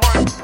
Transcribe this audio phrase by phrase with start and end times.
[0.00, 0.38] Mike.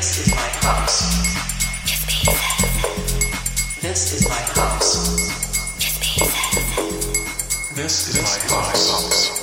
[0.00, 0.98] This is my house.
[1.84, 3.82] Just be says.
[3.82, 5.28] This is my house.
[5.78, 7.74] Just be says.
[7.74, 9.39] This is my house.